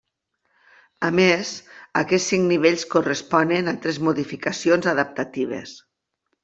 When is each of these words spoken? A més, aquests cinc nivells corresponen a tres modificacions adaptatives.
A 1.07 1.09
més, 1.19 1.51
aquests 2.01 2.33
cinc 2.33 2.49
nivells 2.53 2.87
corresponen 2.97 3.73
a 3.75 3.79
tres 3.85 4.01
modificacions 4.09 4.93
adaptatives. 4.97 5.81